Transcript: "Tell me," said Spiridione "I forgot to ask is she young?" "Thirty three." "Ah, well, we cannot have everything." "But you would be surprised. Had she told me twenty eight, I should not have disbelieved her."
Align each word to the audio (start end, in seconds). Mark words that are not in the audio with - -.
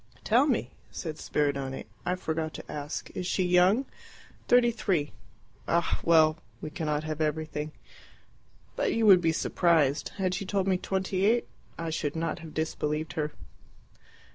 "Tell 0.23 0.47
me," 0.47 0.71
said 0.89 1.17
Spiridione 1.19 1.85
"I 2.07 2.15
forgot 2.15 2.55
to 2.55 2.71
ask 2.71 3.11
is 3.11 3.27
she 3.27 3.43
young?" 3.43 3.85
"Thirty 4.47 4.71
three." 4.71 5.11
"Ah, 5.67 5.99
well, 6.03 6.39
we 6.59 6.71
cannot 6.71 7.03
have 7.03 7.21
everything." 7.21 7.71
"But 8.75 8.95
you 8.95 9.05
would 9.05 9.21
be 9.21 9.31
surprised. 9.31 10.09
Had 10.17 10.33
she 10.33 10.43
told 10.43 10.67
me 10.67 10.79
twenty 10.79 11.23
eight, 11.25 11.47
I 11.77 11.91
should 11.91 12.15
not 12.15 12.39
have 12.39 12.55
disbelieved 12.55 13.13
her." 13.13 13.33